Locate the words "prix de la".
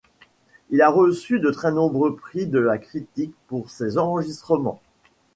2.15-2.79